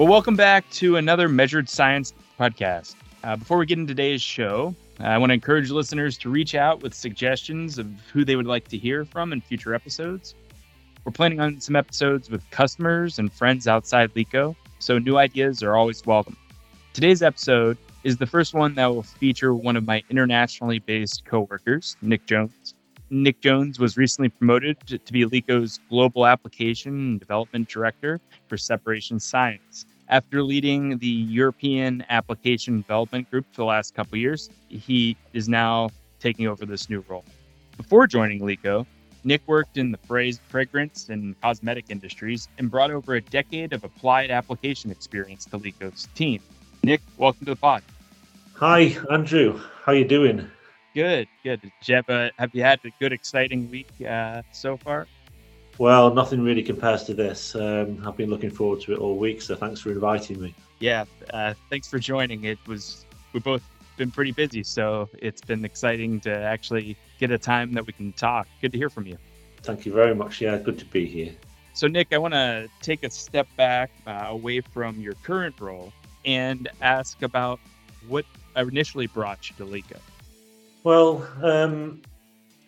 Well, 0.00 0.08
welcome 0.08 0.34
back 0.34 0.68
to 0.70 0.96
another 0.96 1.28
Measured 1.28 1.68
Science 1.68 2.14
podcast. 2.38 2.94
Uh, 3.22 3.36
before 3.36 3.58
we 3.58 3.66
get 3.66 3.78
into 3.78 3.92
today's 3.92 4.22
show, 4.22 4.74
I 4.98 5.18
want 5.18 5.28
to 5.28 5.34
encourage 5.34 5.70
listeners 5.70 6.16
to 6.18 6.30
reach 6.30 6.54
out 6.54 6.82
with 6.82 6.94
suggestions 6.94 7.76
of 7.76 7.86
who 8.10 8.24
they 8.24 8.34
would 8.34 8.46
like 8.46 8.66
to 8.68 8.78
hear 8.78 9.04
from 9.04 9.30
in 9.34 9.42
future 9.42 9.74
episodes. 9.74 10.34
We're 11.04 11.12
planning 11.12 11.38
on 11.38 11.60
some 11.60 11.76
episodes 11.76 12.30
with 12.30 12.48
customers 12.50 13.18
and 13.18 13.30
friends 13.30 13.68
outside 13.68 14.16
LECO, 14.16 14.56
so 14.80 14.98
new 14.98 15.18
ideas 15.18 15.62
are 15.62 15.76
always 15.76 16.04
welcome. 16.04 16.36
Today's 16.94 17.22
episode 17.22 17.76
is 18.02 18.16
the 18.16 18.26
first 18.26 18.54
one 18.54 18.74
that 18.74 18.86
will 18.86 19.02
feature 19.02 19.54
one 19.54 19.76
of 19.76 19.86
my 19.86 20.02
internationally 20.10 20.78
based 20.78 21.24
coworkers, 21.24 21.96
Nick 22.02 22.26
Jones. 22.26 22.74
Nick 23.10 23.40
Jones 23.40 23.78
was 23.78 23.96
recently 23.96 24.30
promoted 24.30 24.78
to 24.86 25.12
be 25.12 25.24
LECO's 25.24 25.80
Global 25.88 26.26
Application 26.26 26.92
and 26.92 27.20
Development 27.20 27.68
Director 27.68 28.20
for 28.48 28.56
Separation 28.56 29.20
Science. 29.20 29.84
After 30.08 30.42
leading 30.42 30.98
the 30.98 31.06
European 31.06 32.04
Application 32.08 32.78
Development 32.78 33.30
Group 33.30 33.46
for 33.52 33.62
the 33.62 33.66
last 33.66 33.94
couple 33.94 34.16
years, 34.16 34.48
he 34.68 35.16
is 35.32 35.48
now 35.48 35.90
taking 36.20 36.46
over 36.46 36.64
this 36.64 36.88
new 36.88 37.04
role. 37.08 37.24
Before 37.76 38.06
joining 38.06 38.44
LECO, 38.44 38.86
Nick 39.24 39.42
worked 39.46 39.76
in 39.76 39.92
the 39.92 39.98
fragrance 40.48 41.08
and 41.08 41.40
cosmetic 41.40 41.86
industries 41.88 42.48
and 42.58 42.70
brought 42.70 42.90
over 42.90 43.14
a 43.14 43.20
decade 43.20 43.72
of 43.72 43.84
applied 43.84 44.30
application 44.30 44.90
experience 44.90 45.44
to 45.46 45.58
LECO's 45.58 46.08
team. 46.14 46.40
Nick, 46.82 47.00
welcome 47.18 47.44
to 47.44 47.52
the 47.52 47.56
pod. 47.56 47.82
Hi, 48.54 48.96
Andrew. 49.10 49.60
How 49.84 49.92
are 49.92 49.94
you 49.94 50.06
doing? 50.06 50.50
Good, 50.94 51.28
good. 51.44 51.60
Did 51.60 51.72
you 51.84 51.94
have, 51.96 52.32
have 52.38 52.54
you 52.54 52.62
had 52.62 52.80
a 52.84 52.90
good, 52.98 53.12
exciting 53.12 53.70
week 53.70 53.88
uh, 54.08 54.42
so 54.52 54.76
far? 54.76 55.06
Well, 55.78 56.12
nothing 56.12 56.42
really 56.42 56.62
compares 56.62 57.04
to 57.04 57.14
this. 57.14 57.54
Um, 57.54 58.02
I've 58.06 58.16
been 58.16 58.28
looking 58.28 58.50
forward 58.50 58.80
to 58.82 58.92
it 58.92 58.98
all 58.98 59.16
week, 59.16 59.40
so 59.40 59.54
thanks 59.54 59.80
for 59.80 59.90
inviting 59.90 60.40
me. 60.40 60.54
Yeah, 60.78 61.04
uh, 61.32 61.54
thanks 61.70 61.88
for 61.88 61.98
joining. 61.98 62.44
It 62.44 62.58
was 62.66 63.06
we 63.32 63.40
both 63.40 63.62
been 63.96 64.10
pretty 64.10 64.32
busy, 64.32 64.62
so 64.62 65.08
it's 65.18 65.40
been 65.40 65.64
exciting 65.64 66.20
to 66.20 66.32
actually 66.34 66.96
get 67.18 67.30
a 67.30 67.38
time 67.38 67.72
that 67.74 67.86
we 67.86 67.92
can 67.92 68.12
talk. 68.12 68.48
Good 68.60 68.72
to 68.72 68.78
hear 68.78 68.90
from 68.90 69.06
you. 69.06 69.16
Thank 69.62 69.84
you 69.86 69.92
very 69.92 70.14
much. 70.14 70.40
Yeah, 70.40 70.56
good 70.58 70.78
to 70.78 70.84
be 70.86 71.06
here. 71.06 71.34
So, 71.72 71.86
Nick, 71.86 72.12
I 72.12 72.18
want 72.18 72.34
to 72.34 72.68
take 72.82 73.04
a 73.04 73.10
step 73.10 73.46
back 73.56 73.90
uh, 74.06 74.26
away 74.28 74.60
from 74.60 75.00
your 75.00 75.14
current 75.22 75.60
role 75.60 75.92
and 76.24 76.68
ask 76.80 77.22
about 77.22 77.60
what 78.08 78.24
initially 78.56 79.06
brought 79.06 79.48
you 79.48 79.56
to 79.56 79.64
LECO. 79.64 79.98
Well, 80.82 81.26
um, 81.42 82.02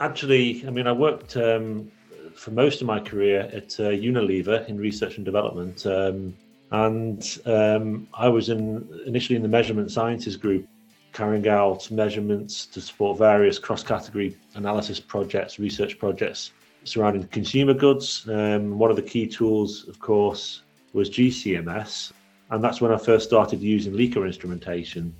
actually, 0.01 0.67
I 0.67 0.71
mean, 0.71 0.87
I 0.87 0.93
worked 0.93 1.37
um, 1.37 1.91
for 2.35 2.51
most 2.51 2.81
of 2.81 2.87
my 2.87 3.01
career 3.01 3.51
at 3.53 3.79
uh, 3.81 3.91
Unilever 3.91 4.69
in 4.69 4.79
research 4.79 5.17
and 5.17 5.25
development. 5.25 5.87
Um, 5.87 6.35
and 6.71 7.39
um, 7.45 8.09
I 8.15 8.29
was 8.29 8.49
in 8.49 8.89
initially 9.07 9.37
in 9.37 9.43
the 9.43 9.49
measurement 9.49 9.91
sciences 9.91 10.37
group, 10.37 10.67
carrying 11.13 11.49
out 11.49 11.91
measurements 11.91 12.67
to 12.67 12.81
support 12.81 13.19
various 13.19 13.59
cross-category 13.59 14.37
analysis 14.55 15.01
projects, 15.01 15.59
research 15.59 15.99
projects 15.99 16.53
surrounding 16.85 17.25
consumer 17.29 17.75
goods. 17.75 18.29
Um, 18.29 18.79
one 18.79 18.91
of 18.91 18.97
the 18.97 19.03
key 19.03 19.27
tools, 19.27 19.87
of 19.89 20.01
course, 20.01 20.63
was 20.93 21.09
GCMS, 21.09 22.13
and 22.51 22.63
that's 22.63 22.81
when 22.81 22.93
I 22.93 22.97
first 22.97 23.27
started 23.27 23.61
using 23.61 23.95
LECO 23.95 24.25
instrumentation 24.25 25.15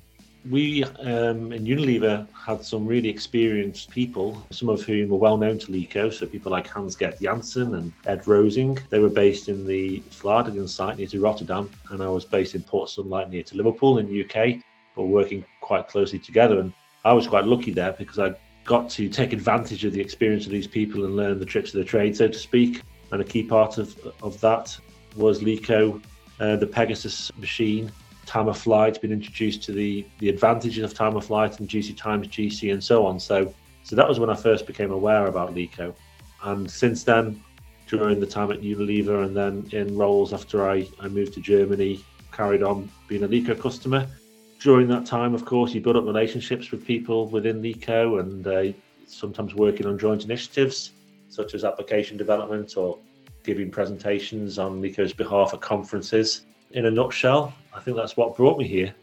we 0.49 0.83
um, 0.83 1.51
in 1.53 1.65
Unilever 1.65 2.27
had 2.33 2.63
some 2.63 2.85
really 2.85 3.09
experienced 3.09 3.89
people, 3.89 4.45
some 4.51 4.69
of 4.69 4.81
whom 4.81 5.09
were 5.09 5.17
well 5.17 5.37
known 5.37 5.57
to 5.59 5.71
LECO. 5.71 6.09
So 6.09 6.25
people 6.25 6.51
like 6.51 6.67
Hans 6.67 6.95
Gerd 6.95 7.17
Janssen 7.19 7.75
and 7.75 7.93
Ed 8.05 8.27
Rosing. 8.27 8.77
They 8.89 8.99
were 8.99 9.09
based 9.09 9.47
in 9.47 9.65
the 9.65 10.01
Vlaardingen 10.11 10.67
site 10.67 10.97
near 10.97 11.07
to 11.07 11.21
Rotterdam, 11.21 11.69
and 11.89 12.03
I 12.03 12.09
was 12.09 12.25
based 12.25 12.55
in 12.55 12.63
Port 12.63 12.89
Sunlight 12.89 13.29
near 13.29 13.43
to 13.43 13.57
Liverpool 13.57 13.99
in 13.99 14.07
the 14.07 14.23
UK. 14.23 14.61
But 14.95 15.05
working 15.05 15.43
quite 15.61 15.87
closely 15.87 16.19
together, 16.19 16.59
and 16.59 16.73
I 17.05 17.13
was 17.13 17.27
quite 17.27 17.45
lucky 17.45 17.71
there 17.71 17.93
because 17.93 18.19
I 18.19 18.35
got 18.65 18.89
to 18.91 19.09
take 19.09 19.33
advantage 19.33 19.83
of 19.85 19.93
the 19.93 20.01
experience 20.01 20.45
of 20.45 20.51
these 20.51 20.67
people 20.67 21.05
and 21.05 21.15
learn 21.15 21.39
the 21.39 21.45
tricks 21.45 21.73
of 21.73 21.79
the 21.79 21.85
trade, 21.85 22.15
so 22.15 22.27
to 22.27 22.37
speak. 22.37 22.81
And 23.11 23.21
a 23.21 23.25
key 23.25 23.43
part 23.43 23.77
of 23.77 23.95
of 24.21 24.39
that 24.41 24.77
was 25.15 25.41
LECO, 25.41 26.01
uh, 26.39 26.55
the 26.55 26.67
Pegasus 26.67 27.31
machine 27.37 27.91
time 28.25 28.47
of 28.47 28.57
flight, 28.57 29.01
been 29.01 29.11
introduced 29.11 29.63
to 29.63 29.71
the 29.71 30.05
the 30.19 30.29
advantages 30.29 30.83
of 30.83 30.93
time 30.93 31.15
of 31.15 31.25
flight 31.25 31.59
and 31.59 31.69
GC 31.69 31.95
times 31.97 32.27
GC 32.27 32.71
and 32.71 32.83
so 32.83 33.05
on. 33.05 33.19
So 33.19 33.53
so 33.83 33.95
that 33.95 34.07
was 34.07 34.19
when 34.19 34.29
I 34.29 34.35
first 34.35 34.65
became 34.65 34.91
aware 34.91 35.27
about 35.27 35.53
LECO. 35.53 35.93
And 36.43 36.69
since 36.69 37.03
then, 37.03 37.43
during 37.87 38.19
the 38.19 38.25
time 38.25 38.51
at 38.51 38.61
Unilever 38.61 39.25
and 39.25 39.35
then 39.35 39.67
in 39.71 39.97
roles 39.97 40.33
after 40.33 40.69
I, 40.69 40.87
I 40.99 41.07
moved 41.07 41.33
to 41.33 41.41
Germany, 41.41 42.03
carried 42.31 42.63
on 42.63 42.89
being 43.07 43.23
a 43.23 43.27
LECO 43.27 43.55
customer. 43.55 44.07
During 44.63 44.87
that 44.87 45.05
time, 45.05 45.33
of 45.35 45.43
course, 45.43 45.73
you 45.73 45.81
build 45.81 45.97
up 45.97 46.05
relationships 46.05 46.71
with 46.71 46.87
people 46.87 47.27
within 47.27 47.61
LECO 47.61 48.19
and 48.19 48.47
uh, 48.47 48.71
sometimes 49.05 49.53
working 49.53 49.85
on 49.85 49.99
joint 49.99 50.23
initiatives 50.23 50.91
such 51.27 51.53
as 51.53 51.65
application 51.65 52.15
development 52.15 52.77
or 52.77 52.97
giving 53.43 53.69
presentations 53.69 54.57
on 54.57 54.81
LECO's 54.81 55.11
behalf 55.11 55.53
at 55.53 55.59
conferences 55.59 56.45
in 56.71 56.85
a 56.85 56.91
nutshell, 56.91 57.53
I 57.73 57.81
think 57.81 57.97
that's 57.97 58.15
what 58.15 58.37
brought 58.37 58.57
me 58.57 58.65
here. 58.65 58.95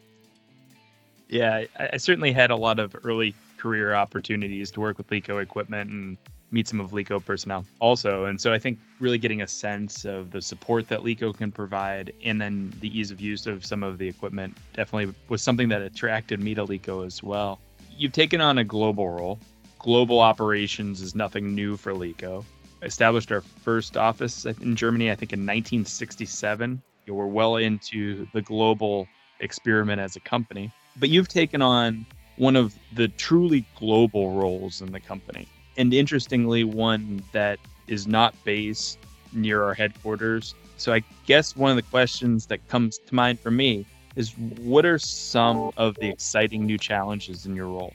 Yeah, 1.28 1.64
I, 1.78 1.98
certainly 1.98 2.32
had 2.32 2.50
a 2.50 2.56
lot 2.56 2.78
of 2.78 2.96
early 3.04 3.34
career 3.58 3.92
opportunities 3.92 4.70
to 4.70 4.80
work 4.80 4.96
with 4.96 5.10
LECO 5.10 5.42
equipment 5.42 5.90
and 5.90 6.16
meet 6.50 6.68
some 6.68 6.80
of 6.80 6.92
LECO 6.92 7.20
personnel 7.20 7.64
also. 7.78 8.24
And 8.24 8.40
so 8.40 8.52
I 8.52 8.58
think 8.58 8.78
really 8.98 9.18
getting 9.18 9.42
a 9.42 9.48
sense 9.48 10.04
of 10.04 10.30
the 10.30 10.42
support 10.42 10.88
that 10.88 11.04
LECO 11.04 11.32
can 11.32 11.52
provide 11.52 12.12
and 12.24 12.40
then 12.40 12.72
the 12.80 12.98
ease 12.98 13.10
of 13.10 13.20
use 13.20 13.46
of 13.46 13.64
some 13.64 13.82
of 13.82 13.98
the 13.98 14.08
equipment 14.08 14.56
definitely 14.74 15.14
was 15.28 15.42
something 15.42 15.68
that 15.68 15.82
attracted 15.82 16.40
me 16.40 16.54
to 16.54 16.64
LECO 16.64 17.04
as 17.04 17.22
well. 17.22 17.60
You've 17.96 18.12
taken 18.12 18.40
on 18.40 18.58
a 18.58 18.64
global 18.64 19.08
role. 19.08 19.38
Global 19.78 20.20
operations 20.20 21.00
is 21.00 21.14
nothing 21.14 21.54
new 21.54 21.76
for 21.76 21.94
LECO. 21.94 22.44
Established 22.82 23.30
our 23.30 23.40
first 23.40 23.96
office 23.96 24.46
in 24.46 24.74
Germany, 24.74 25.10
I 25.10 25.14
think 25.14 25.32
in 25.32 25.40
1967 25.40 26.82
know, 27.10 27.16
we're 27.16 27.26
well 27.26 27.56
into 27.56 28.26
the 28.32 28.42
global 28.42 29.06
experiment 29.40 30.00
as 30.00 30.16
a 30.16 30.20
company. 30.20 30.72
But 30.98 31.08
you've 31.08 31.28
taken 31.28 31.62
on 31.62 32.06
one 32.36 32.56
of 32.56 32.74
the 32.94 33.08
truly 33.08 33.66
global 33.76 34.32
roles 34.32 34.80
in 34.80 34.92
the 34.92 35.00
company. 35.00 35.46
And 35.76 35.94
interestingly, 35.94 36.64
one 36.64 37.22
that 37.32 37.58
is 37.86 38.06
not 38.06 38.34
based 38.44 38.98
near 39.32 39.62
our 39.62 39.74
headquarters. 39.74 40.54
So 40.76 40.92
I 40.92 41.02
guess 41.26 41.56
one 41.56 41.70
of 41.70 41.76
the 41.76 41.82
questions 41.82 42.46
that 42.46 42.66
comes 42.68 42.98
to 42.98 43.14
mind 43.14 43.38
for 43.40 43.50
me 43.50 43.86
is 44.16 44.36
what 44.36 44.84
are 44.84 44.98
some 44.98 45.70
of 45.76 45.94
the 45.96 46.08
exciting 46.08 46.66
new 46.66 46.78
challenges 46.78 47.46
in 47.46 47.54
your 47.54 47.66
role? 47.66 47.92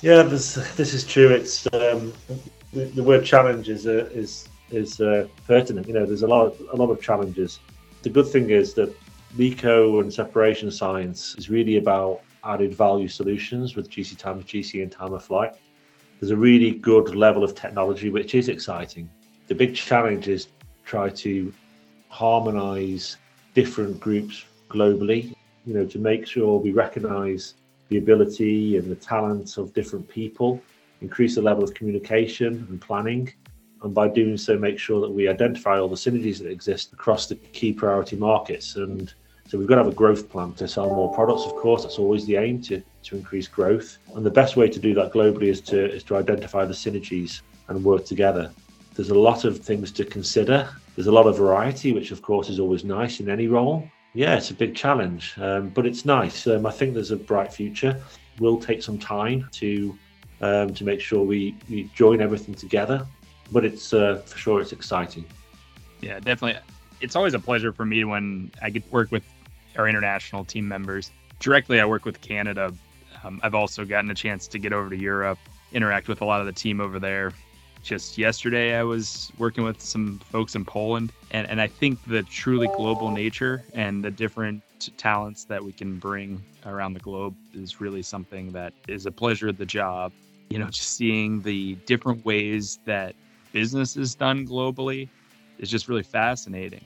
Yeah, 0.00 0.22
this 0.22 0.54
this 0.76 0.94
is 0.94 1.04
true. 1.04 1.28
It's 1.28 1.66
um, 1.72 2.12
the, 2.72 2.84
the, 2.84 3.02
word 3.02 3.24
challenge 3.24 3.68
is 3.68 3.86
uh, 3.86 4.08
is 4.12 4.48
is 4.70 5.00
uh, 5.00 5.26
pertinent. 5.46 5.88
You 5.88 5.94
know, 5.94 6.06
there's 6.06 6.22
a 6.22 6.26
lot 6.26 6.46
of, 6.46 6.60
a 6.72 6.76
lot 6.76 6.90
of 6.90 7.02
challenges 7.02 7.58
the 8.02 8.10
good 8.10 8.26
thing 8.26 8.50
is 8.50 8.74
that 8.74 8.94
LECO 9.36 10.00
and 10.00 10.12
separation 10.12 10.70
science 10.70 11.34
is 11.36 11.50
really 11.50 11.76
about 11.76 12.20
added 12.44 12.74
value 12.74 13.08
solutions 13.08 13.76
with 13.76 13.90
GC 13.90 14.16
times 14.16 14.44
GC 14.44 14.82
and 14.82 14.90
time 14.90 15.12
of 15.12 15.24
flight. 15.24 15.54
There's 16.20 16.30
a 16.30 16.36
really 16.36 16.72
good 16.72 17.14
level 17.14 17.44
of 17.44 17.54
technology, 17.54 18.10
which 18.10 18.34
is 18.34 18.48
exciting. 18.48 19.08
The 19.46 19.54
big 19.54 19.74
challenge 19.74 20.28
is 20.28 20.48
try 20.84 21.10
to 21.10 21.52
harmonize 22.08 23.16
different 23.54 24.00
groups 24.00 24.44
globally, 24.68 25.34
you 25.64 25.74
know, 25.74 25.86
to 25.86 25.98
make 25.98 26.26
sure 26.26 26.58
we 26.58 26.72
recognize 26.72 27.54
the 27.88 27.98
ability 27.98 28.76
and 28.76 28.90
the 28.90 28.96
talents 28.96 29.56
of 29.56 29.72
different 29.74 30.08
people, 30.08 30.60
increase 31.00 31.36
the 31.36 31.42
level 31.42 31.62
of 31.62 31.72
communication 31.74 32.66
and 32.68 32.80
planning, 32.80 33.32
and 33.82 33.94
by 33.94 34.08
doing 34.08 34.36
so 34.36 34.58
make 34.58 34.78
sure 34.78 35.00
that 35.00 35.10
we 35.10 35.28
identify 35.28 35.78
all 35.78 35.88
the 35.88 35.96
synergies 35.96 36.38
that 36.38 36.50
exist 36.50 36.92
across 36.92 37.26
the 37.26 37.36
key 37.36 37.72
priority 37.72 38.16
markets 38.16 38.76
and 38.76 39.14
so 39.46 39.56
we've 39.56 39.68
got 39.68 39.76
to 39.76 39.84
have 39.84 39.92
a 39.92 39.96
growth 39.96 40.28
plan 40.28 40.52
to 40.54 40.66
sell 40.66 40.88
more 40.88 41.14
products 41.14 41.44
of 41.44 41.52
course 41.52 41.82
that's 41.82 41.98
always 41.98 42.26
the 42.26 42.36
aim 42.36 42.60
to, 42.62 42.82
to 43.02 43.16
increase 43.16 43.48
growth 43.48 43.98
and 44.14 44.24
the 44.24 44.30
best 44.30 44.56
way 44.56 44.68
to 44.68 44.78
do 44.78 44.94
that 44.94 45.12
globally 45.12 45.48
is 45.48 45.60
to 45.60 45.92
is 45.92 46.02
to 46.04 46.16
identify 46.16 46.64
the 46.64 46.74
synergies 46.74 47.42
and 47.68 47.84
work 47.84 48.04
together 48.04 48.50
there's 48.94 49.10
a 49.10 49.18
lot 49.18 49.44
of 49.44 49.58
things 49.58 49.92
to 49.92 50.04
consider 50.04 50.68
there's 50.96 51.06
a 51.06 51.12
lot 51.12 51.26
of 51.26 51.36
variety 51.36 51.92
which 51.92 52.10
of 52.10 52.22
course 52.22 52.48
is 52.48 52.58
always 52.58 52.84
nice 52.84 53.20
in 53.20 53.28
any 53.30 53.46
role 53.46 53.88
yeah 54.14 54.36
it's 54.36 54.50
a 54.50 54.54
big 54.54 54.74
challenge 54.74 55.34
um, 55.38 55.68
but 55.70 55.86
it's 55.86 56.04
nice 56.04 56.46
um, 56.46 56.66
i 56.66 56.70
think 56.70 56.94
there's 56.94 57.10
a 57.12 57.16
bright 57.16 57.52
future 57.52 58.00
We'll 58.40 58.58
take 58.58 58.82
some 58.82 58.98
time 58.98 59.48
to 59.52 59.98
um, 60.40 60.72
to 60.74 60.84
make 60.84 61.00
sure 61.00 61.24
we, 61.24 61.56
we 61.68 61.90
join 61.94 62.20
everything 62.20 62.54
together 62.54 63.06
but 63.50 63.64
it's 63.64 63.92
uh, 63.92 64.22
for 64.26 64.38
sure 64.38 64.60
it's 64.60 64.72
exciting. 64.72 65.24
Yeah, 66.00 66.20
definitely. 66.20 66.60
It's 67.00 67.16
always 67.16 67.34
a 67.34 67.38
pleasure 67.38 67.72
for 67.72 67.84
me 67.84 68.04
when 68.04 68.50
I 68.62 68.70
get 68.70 68.90
work 68.92 69.10
with 69.10 69.24
our 69.76 69.88
international 69.88 70.44
team 70.44 70.68
members. 70.68 71.10
Directly, 71.40 71.80
I 71.80 71.86
work 71.86 72.04
with 72.04 72.20
Canada. 72.20 72.72
Um, 73.24 73.40
I've 73.42 73.54
also 73.54 73.84
gotten 73.84 74.10
a 74.10 74.14
chance 74.14 74.46
to 74.48 74.58
get 74.58 74.72
over 74.72 74.90
to 74.90 74.96
Europe, 74.96 75.38
interact 75.72 76.08
with 76.08 76.20
a 76.20 76.24
lot 76.24 76.40
of 76.40 76.46
the 76.46 76.52
team 76.52 76.80
over 76.80 76.98
there. 76.98 77.32
Just 77.82 78.18
yesterday, 78.18 78.74
I 78.74 78.82
was 78.82 79.32
working 79.38 79.64
with 79.64 79.80
some 79.80 80.18
folks 80.18 80.54
in 80.54 80.64
Poland, 80.64 81.12
and, 81.30 81.48
and 81.48 81.60
I 81.60 81.68
think 81.68 82.02
the 82.04 82.22
truly 82.24 82.68
global 82.76 83.10
nature 83.10 83.64
and 83.72 84.04
the 84.04 84.10
different 84.10 84.62
talents 84.96 85.44
that 85.44 85.64
we 85.64 85.72
can 85.72 85.98
bring 85.98 86.42
around 86.66 86.94
the 86.94 87.00
globe 87.00 87.34
is 87.54 87.80
really 87.80 88.02
something 88.02 88.52
that 88.52 88.72
is 88.88 89.06
a 89.06 89.12
pleasure 89.12 89.48
of 89.48 89.58
the 89.58 89.66
job. 89.66 90.12
You 90.50 90.58
know, 90.58 90.66
just 90.66 90.96
seeing 90.96 91.40
the 91.42 91.74
different 91.86 92.24
ways 92.24 92.78
that 92.84 93.14
business 93.52 93.96
is 93.96 94.14
done 94.14 94.46
globally 94.46 95.08
is 95.58 95.70
just 95.70 95.88
really 95.88 96.02
fascinating. 96.02 96.84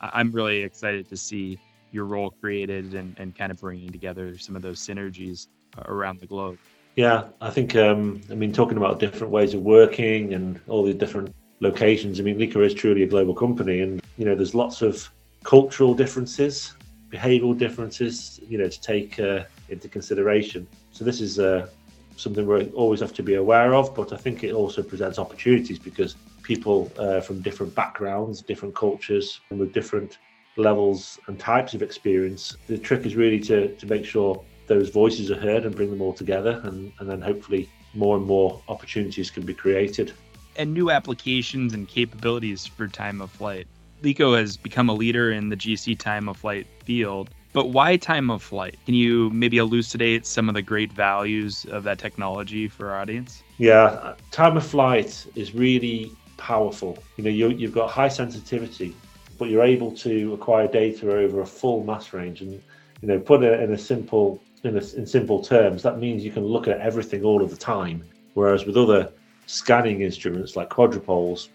I'm 0.00 0.30
really 0.32 0.62
excited 0.62 1.08
to 1.08 1.16
see 1.16 1.58
your 1.92 2.04
role 2.04 2.30
created 2.30 2.94
and, 2.94 3.18
and 3.18 3.36
kind 3.36 3.50
of 3.50 3.60
bringing 3.60 3.90
together 3.90 4.38
some 4.38 4.56
of 4.56 4.62
those 4.62 4.80
synergies 4.80 5.48
around 5.86 6.20
the 6.20 6.26
globe. 6.26 6.58
Yeah, 6.96 7.28
I 7.40 7.50
think, 7.50 7.76
um, 7.76 8.20
I 8.30 8.34
mean, 8.34 8.52
talking 8.52 8.76
about 8.76 8.98
different 8.98 9.32
ways 9.32 9.54
of 9.54 9.62
working 9.62 10.34
and 10.34 10.60
all 10.68 10.84
the 10.84 10.92
different 10.92 11.34
locations, 11.60 12.20
I 12.20 12.22
mean, 12.22 12.38
LECO 12.38 12.62
is 12.62 12.74
truly 12.74 13.02
a 13.04 13.06
global 13.06 13.34
company 13.34 13.80
and, 13.80 14.02
you 14.16 14.24
know, 14.24 14.34
there's 14.34 14.54
lots 14.54 14.82
of 14.82 15.08
cultural 15.44 15.94
differences, 15.94 16.74
behavioral 17.10 17.56
differences, 17.56 18.40
you 18.48 18.58
know, 18.58 18.68
to 18.68 18.80
take 18.80 19.18
uh, 19.20 19.44
into 19.68 19.88
consideration. 19.88 20.66
So 20.92 21.04
this 21.04 21.20
is 21.20 21.38
uh, 21.38 21.68
something 22.16 22.46
we 22.46 22.70
always 22.70 23.00
have 23.00 23.14
to 23.14 23.22
be 23.22 23.34
aware 23.34 23.74
of, 23.74 23.94
but 23.94 24.12
I 24.12 24.16
think 24.16 24.44
it 24.44 24.52
also 24.52 24.82
presents 24.82 25.18
opportunities 25.18 25.78
because 25.78 26.16
people 26.42 26.90
uh, 26.98 27.20
from 27.20 27.40
different 27.40 27.74
backgrounds, 27.74 28.42
different 28.42 28.74
cultures, 28.74 29.40
and 29.50 29.58
with 29.58 29.72
different 29.72 30.18
levels 30.56 31.18
and 31.26 31.38
types 31.38 31.74
of 31.74 31.82
experience. 31.82 32.56
The 32.66 32.76
trick 32.76 33.06
is 33.06 33.16
really 33.16 33.40
to, 33.40 33.74
to 33.76 33.86
make 33.86 34.04
sure 34.04 34.42
those 34.70 34.88
voices 34.88 35.32
are 35.32 35.38
heard 35.38 35.66
and 35.66 35.74
bring 35.74 35.90
them 35.90 36.00
all 36.00 36.12
together, 36.12 36.60
and, 36.62 36.92
and 37.00 37.10
then 37.10 37.20
hopefully 37.20 37.68
more 37.92 38.16
and 38.16 38.24
more 38.24 38.62
opportunities 38.68 39.28
can 39.28 39.44
be 39.44 39.52
created. 39.52 40.12
And 40.54 40.72
new 40.72 40.92
applications 40.92 41.74
and 41.74 41.88
capabilities 41.88 42.66
for 42.66 42.86
time 42.86 43.20
of 43.20 43.32
flight. 43.32 43.66
LECO 44.02 44.36
has 44.36 44.56
become 44.56 44.88
a 44.88 44.94
leader 44.94 45.32
in 45.32 45.48
the 45.48 45.56
GC 45.56 45.98
time 45.98 46.28
of 46.28 46.36
flight 46.36 46.68
field. 46.84 47.30
But 47.52 47.70
why 47.70 47.96
time 47.96 48.30
of 48.30 48.44
flight? 48.44 48.78
Can 48.86 48.94
you 48.94 49.28
maybe 49.30 49.58
elucidate 49.58 50.24
some 50.24 50.48
of 50.48 50.54
the 50.54 50.62
great 50.62 50.92
values 50.92 51.66
of 51.72 51.82
that 51.82 51.98
technology 51.98 52.68
for 52.68 52.90
our 52.90 53.00
audience? 53.00 53.42
Yeah, 53.58 54.14
time 54.30 54.56
of 54.56 54.64
flight 54.64 55.26
is 55.34 55.52
really 55.52 56.12
powerful. 56.36 56.96
You 57.16 57.24
know, 57.24 57.30
you, 57.30 57.48
you've 57.48 57.74
got 57.74 57.90
high 57.90 58.08
sensitivity, 58.08 58.94
but 59.36 59.48
you're 59.48 59.64
able 59.64 59.90
to 59.96 60.32
acquire 60.32 60.68
data 60.68 61.10
over 61.12 61.40
a 61.40 61.46
full 61.46 61.82
mass 61.82 62.12
range. 62.12 62.40
And 62.40 62.62
you 63.02 63.08
know, 63.08 63.18
put 63.18 63.42
it 63.42 63.60
in 63.60 63.72
a 63.72 63.78
simple 63.78 64.40
in, 64.64 64.76
a, 64.76 64.80
in 64.96 65.06
simple 65.06 65.42
terms, 65.42 65.82
that 65.82 65.98
means 65.98 66.24
you 66.24 66.30
can 66.30 66.44
look 66.44 66.68
at 66.68 66.78
everything 66.78 67.24
all 67.24 67.42
of 67.42 67.50
the 67.50 67.56
time. 67.56 68.04
Whereas 68.34 68.64
with 68.64 68.76
other 68.76 69.12
scanning 69.46 70.02
instruments 70.02 70.56
like 70.56 70.68
quadrupoles, 70.68 71.48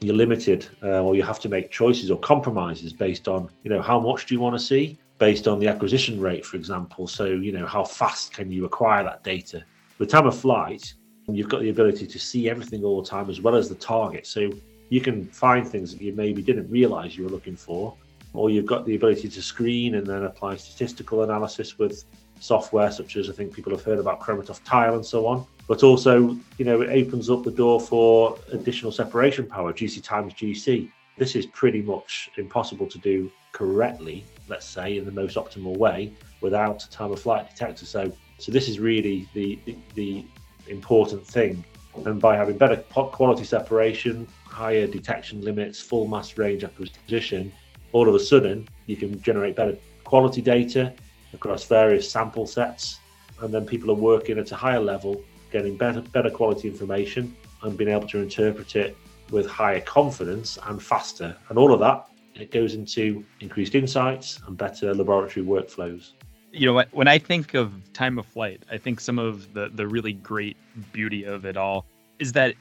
you're 0.00 0.14
limited, 0.14 0.66
uh, 0.82 1.02
or 1.02 1.14
you 1.14 1.22
have 1.22 1.40
to 1.40 1.48
make 1.48 1.70
choices 1.70 2.10
or 2.10 2.18
compromises 2.18 2.92
based 2.92 3.28
on 3.28 3.48
you 3.62 3.70
know 3.70 3.80
how 3.80 3.98
much 3.98 4.26
do 4.26 4.34
you 4.34 4.40
want 4.40 4.54
to 4.54 4.62
see, 4.62 4.98
based 5.18 5.48
on 5.48 5.58
the 5.58 5.68
acquisition 5.68 6.20
rate, 6.20 6.44
for 6.44 6.56
example. 6.56 7.06
So 7.06 7.24
you 7.24 7.52
know 7.52 7.66
how 7.66 7.84
fast 7.84 8.34
can 8.34 8.52
you 8.52 8.66
acquire 8.66 9.02
that 9.04 9.24
data. 9.24 9.64
With 9.98 10.10
time 10.10 10.26
of 10.26 10.38
flight, 10.38 10.92
You've 11.28 11.48
got 11.48 11.60
the 11.60 11.70
ability 11.70 12.06
to 12.06 12.18
see 12.18 12.48
everything 12.48 12.84
all 12.84 13.02
the 13.02 13.08
time 13.08 13.28
as 13.28 13.40
well 13.40 13.56
as 13.56 13.68
the 13.68 13.74
target. 13.74 14.26
So 14.26 14.50
you 14.90 15.00
can 15.00 15.26
find 15.26 15.66
things 15.66 15.92
that 15.92 16.00
you 16.00 16.12
maybe 16.12 16.40
didn't 16.40 16.70
realize 16.70 17.16
you 17.16 17.24
were 17.24 17.30
looking 17.30 17.56
for, 17.56 17.96
or 18.32 18.48
you've 18.48 18.66
got 18.66 18.86
the 18.86 18.94
ability 18.94 19.28
to 19.28 19.42
screen 19.42 19.96
and 19.96 20.06
then 20.06 20.22
apply 20.22 20.56
statistical 20.56 21.24
analysis 21.24 21.78
with 21.78 22.04
software 22.40 22.90
such 22.90 23.16
as 23.16 23.28
I 23.28 23.32
think 23.32 23.52
people 23.52 23.72
have 23.72 23.82
heard 23.82 23.98
about 23.98 24.20
ChromaTOF 24.20 24.60
Tile 24.64 24.94
and 24.94 25.04
so 25.04 25.26
on. 25.26 25.46
But 25.68 25.82
also, 25.82 26.36
you 26.58 26.64
know, 26.64 26.82
it 26.82 26.90
opens 26.90 27.28
up 27.28 27.42
the 27.42 27.50
door 27.50 27.80
for 27.80 28.38
additional 28.52 28.92
separation 28.92 29.46
power, 29.46 29.72
GC 29.72 30.02
times 30.02 30.32
GC. 30.34 30.90
This 31.18 31.34
is 31.34 31.46
pretty 31.46 31.82
much 31.82 32.30
impossible 32.36 32.86
to 32.86 32.98
do 32.98 33.30
correctly, 33.52 34.24
let's 34.48 34.66
say, 34.66 34.98
in 34.98 35.04
the 35.04 35.10
most 35.12 35.36
optimal 35.36 35.76
way 35.76 36.12
without 36.40 36.84
a 36.84 36.90
time 36.90 37.10
of 37.10 37.20
flight 37.20 37.48
detector. 37.48 37.86
So, 37.86 38.12
so 38.38 38.52
this 38.52 38.68
is 38.68 38.78
really 38.78 39.28
the, 39.34 39.58
the, 39.64 39.76
the 39.94 40.24
important 40.68 41.26
thing. 41.26 41.64
And 42.04 42.20
by 42.20 42.36
having 42.36 42.58
better 42.58 42.76
quality 42.76 43.44
separation, 43.44 44.28
higher 44.44 44.86
detection 44.86 45.40
limits, 45.40 45.80
full 45.80 46.06
mass 46.06 46.36
range 46.36 46.62
acquisition, 46.62 47.50
all 47.92 48.08
of 48.08 48.14
a 48.14 48.20
sudden 48.20 48.68
you 48.86 48.96
can 48.96 49.20
generate 49.22 49.56
better 49.56 49.76
quality 50.04 50.42
data 50.42 50.94
across 51.32 51.64
various 51.64 52.10
sample 52.10 52.46
sets. 52.46 53.00
And 53.40 53.52
then 53.52 53.66
people 53.66 53.90
are 53.90 53.94
working 53.94 54.38
at 54.38 54.50
a 54.52 54.56
higher 54.56 54.80
level, 54.80 55.22
getting 55.52 55.76
better, 55.76 56.00
better 56.00 56.30
quality 56.30 56.68
information 56.68 57.36
and 57.62 57.76
being 57.76 57.90
able 57.90 58.08
to 58.08 58.18
interpret 58.18 58.76
it 58.76 58.96
with 59.30 59.46
higher 59.46 59.80
confidence 59.80 60.58
and 60.66 60.82
faster. 60.82 61.36
And 61.48 61.58
all 61.58 61.72
of 61.72 61.80
that, 61.80 62.08
it 62.34 62.50
goes 62.50 62.74
into 62.74 63.24
increased 63.40 63.74
insights 63.74 64.40
and 64.46 64.56
better 64.56 64.94
laboratory 64.94 65.44
workflows 65.44 66.12
you 66.56 66.66
know 66.66 66.82
when 66.92 67.06
I 67.08 67.18
think 67.18 67.54
of 67.54 67.72
time 67.92 68.18
of 68.18 68.26
flight, 68.26 68.62
I 68.70 68.78
think 68.78 69.00
some 69.00 69.18
of 69.18 69.52
the 69.52 69.68
the 69.72 69.86
really 69.86 70.14
great 70.14 70.56
beauty 70.92 71.24
of 71.24 71.44
it 71.44 71.56
all 71.56 71.86
is 72.18 72.32
that 72.32 72.54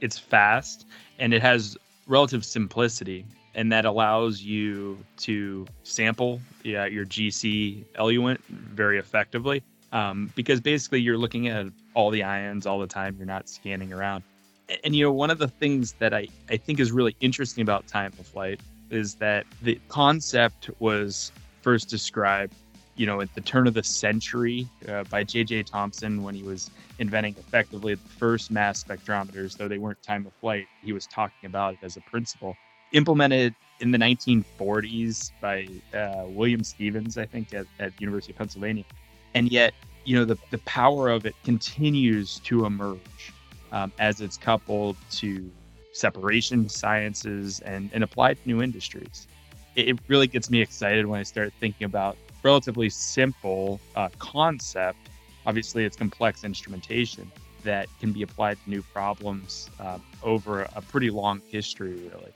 it's 0.00 0.18
fast 0.18 0.86
and 1.18 1.34
it 1.34 1.42
has 1.42 1.76
relative 2.06 2.44
simplicity 2.44 3.26
and 3.54 3.72
that 3.72 3.84
allows 3.84 4.42
you 4.42 4.98
to 5.18 5.66
sample 5.82 6.40
yeah, 6.62 6.86
your 6.86 7.04
GC 7.04 7.84
eluent 7.96 8.44
very 8.46 8.98
effectively 8.98 9.62
um, 9.92 10.30
because 10.34 10.60
basically 10.60 11.00
you're 11.00 11.18
looking 11.18 11.48
at 11.48 11.66
all 11.94 12.10
the 12.10 12.22
ions 12.22 12.66
all 12.66 12.78
the 12.78 12.86
time. 12.86 13.16
You're 13.16 13.26
not 13.26 13.48
scanning 13.48 13.92
around. 13.92 14.22
And, 14.68 14.78
and, 14.84 14.96
you 14.96 15.04
know, 15.04 15.12
one 15.12 15.30
of 15.30 15.38
the 15.38 15.48
things 15.48 15.94
that 15.94 16.14
I, 16.14 16.28
I 16.48 16.56
think 16.56 16.80
is 16.80 16.92
really 16.92 17.16
interesting 17.20 17.62
about 17.62 17.86
time 17.86 18.12
of 18.18 18.26
flight 18.26 18.60
is 18.90 19.14
that 19.16 19.46
the 19.62 19.80
concept 19.88 20.70
was 20.78 21.32
first 21.62 21.88
described 21.88 22.54
you 23.00 23.06
know, 23.06 23.22
at 23.22 23.34
the 23.34 23.40
turn 23.40 23.66
of 23.66 23.72
the 23.72 23.82
century 23.82 24.68
uh, 24.86 25.04
by 25.04 25.24
J.J. 25.24 25.62
Thomson 25.62 26.22
when 26.22 26.34
he 26.34 26.42
was 26.42 26.70
inventing 26.98 27.34
effectively 27.38 27.94
the 27.94 28.08
first 28.08 28.50
mass 28.50 28.84
spectrometers, 28.84 29.56
though 29.56 29.68
they 29.68 29.78
weren't 29.78 30.02
time 30.02 30.26
of 30.26 30.34
flight. 30.34 30.66
He 30.82 30.92
was 30.92 31.06
talking 31.06 31.46
about 31.46 31.72
it 31.74 31.78
as 31.82 31.96
a 31.96 32.02
principle. 32.02 32.54
Implemented 32.92 33.54
in 33.80 33.90
the 33.90 33.98
1940s 33.98 35.32
by 35.40 35.66
uh, 35.96 36.24
William 36.26 36.62
Stephens, 36.62 37.16
I 37.16 37.24
think, 37.24 37.54
at, 37.54 37.66
at 37.78 37.98
University 38.00 38.32
of 38.32 38.38
Pennsylvania. 38.38 38.84
And 39.34 39.50
yet, 39.50 39.74
you 40.04 40.16
know, 40.16 40.24
the, 40.24 40.36
the 40.50 40.58
power 40.58 41.08
of 41.08 41.26
it 41.26 41.34
continues 41.44 42.40
to 42.40 42.66
emerge 42.66 43.32
um, 43.72 43.92
as 43.98 44.20
it's 44.20 44.36
coupled 44.36 44.96
to 45.12 45.50
separation 45.92 46.68
sciences 46.68 47.60
and, 47.60 47.90
and 47.92 48.04
applied 48.04 48.42
to 48.42 48.48
new 48.48 48.62
industries. 48.62 49.26
It, 49.76 49.88
it 49.88 49.98
really 50.08 50.26
gets 50.26 50.50
me 50.50 50.60
excited 50.60 51.06
when 51.06 51.20
I 51.20 51.22
start 51.22 51.52
thinking 51.60 51.84
about 51.84 52.16
relatively 52.42 52.88
simple 52.88 53.80
uh, 53.96 54.08
concept. 54.18 54.98
Obviously, 55.46 55.84
it's 55.84 55.96
complex 55.96 56.44
instrumentation 56.44 57.30
that 57.64 57.88
can 58.00 58.12
be 58.12 58.22
applied 58.22 58.58
to 58.64 58.70
new 58.70 58.82
problems 58.82 59.68
uh, 59.78 59.98
over 60.22 60.62
a 60.74 60.82
pretty 60.82 61.10
long 61.10 61.42
history, 61.48 61.92
really, 61.92 62.32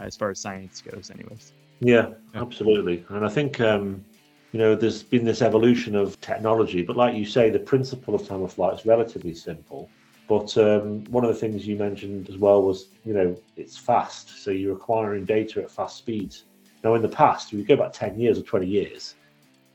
as 0.00 0.16
far 0.16 0.30
as 0.30 0.38
science 0.38 0.80
goes, 0.80 1.10
anyways. 1.10 1.52
Yeah, 1.80 2.08
absolutely. 2.34 3.04
And 3.08 3.24
I 3.24 3.28
think, 3.28 3.60
um, 3.60 4.04
you 4.52 4.58
know, 4.58 4.74
there's 4.74 5.02
been 5.02 5.24
this 5.24 5.42
evolution 5.42 5.94
of 5.94 6.20
technology, 6.20 6.82
but 6.82 6.96
like 6.96 7.14
you 7.14 7.24
say, 7.24 7.50
the 7.50 7.58
principle 7.58 8.14
of 8.14 8.26
time 8.26 8.42
of 8.42 8.52
flight 8.52 8.78
is 8.78 8.86
relatively 8.86 9.34
simple. 9.34 9.88
But 10.28 10.56
um, 10.58 11.04
one 11.04 11.24
of 11.24 11.32
the 11.32 11.36
things 11.36 11.66
you 11.66 11.76
mentioned 11.76 12.28
as 12.28 12.36
well 12.36 12.62
was, 12.62 12.88
you 13.04 13.14
know, 13.14 13.36
it's 13.56 13.78
fast. 13.78 14.42
So 14.42 14.50
you're 14.50 14.74
acquiring 14.74 15.24
data 15.24 15.62
at 15.62 15.70
fast 15.70 15.96
speeds. 15.96 16.44
Now, 16.84 16.94
in 16.94 17.02
the 17.02 17.08
past, 17.08 17.52
if 17.52 17.58
we 17.58 17.64
go 17.64 17.76
back 17.76 17.92
10 17.92 18.20
years 18.20 18.38
or 18.38 18.42
20 18.42 18.66
years, 18.66 19.14